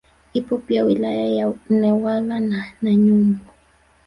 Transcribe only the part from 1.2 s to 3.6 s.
ya Newala na Nanyumbu